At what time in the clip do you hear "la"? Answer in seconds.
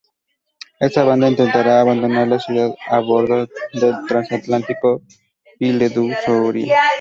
2.27-2.39